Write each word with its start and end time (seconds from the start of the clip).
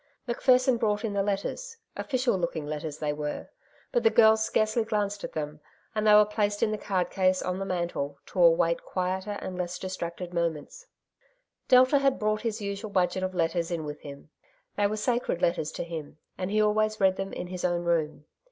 Macpherson 0.25 0.77
brought 0.77 1.05
in 1.05 1.13
the 1.13 1.21
letters— 1.21 1.77
oflScial 1.95 2.39
lookin 2.39 2.63
g 2.63 2.67
letters 2.71 2.97
they 2.97 3.13
were— 3.13 3.49
^but 3.93 4.01
the 4.01 4.09
girls 4.09 4.43
scarcely 4.43 4.83
glanced 4.83 5.23
at 5.23 5.33
them, 5.33 5.59
and 5.93 6.07
they 6.07 6.13
were 6.15 6.25
placed 6.25 6.63
in 6.63 6.71
the 6.71 6.77
card 6.79 7.11
case 7.11 7.43
on 7.43 7.59
the 7.59 7.65
mantel, 7.65 8.17
to 8.25 8.43
await 8.43 8.83
quieter 8.83 9.37
and 9.43 9.59
less 9.59 9.77
distracted 9.77 10.33
moments. 10.33 10.87
Delta 11.67 11.99
had 11.99 12.17
brought 12.17 12.41
his 12.41 12.63
usual 12.63 12.89
budget 12.89 13.21
of 13.21 13.35
letters 13.35 13.69
in 13.69 13.85
with 13.85 13.99
him. 14.01 14.31
They 14.75 14.87
were 14.87 14.97
sacred 14.97 15.39
letters 15.39 15.71
to 15.73 15.83
him, 15.83 16.17
and 16.35 16.49
he 16.49 16.59
always 16.63 16.99
read 16.99 17.15
them 17.17 17.31
in 17.31 17.45
his 17.45 17.63
own 17.63 17.83
room. 17.83 18.25